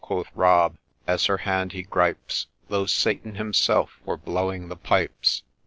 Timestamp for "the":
4.67-4.75